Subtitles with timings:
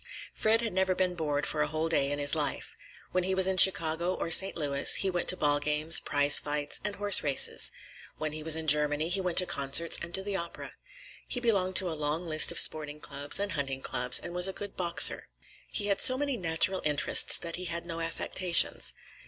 [0.33, 2.75] Fred had never been bored for a whole day in his life.
[3.11, 4.57] When he was in Chicago or St.
[4.57, 7.69] Louis, he went to ballgames, prize fights, and horse races.
[8.17, 10.73] When he was in Germany, he went to concerts and to the opera.
[11.27, 14.53] He belonged to a long list of sporting clubs and hunting clubs, and was a
[14.53, 15.27] good boxer.
[15.69, 18.93] He had so many natural interests that he had no affectations.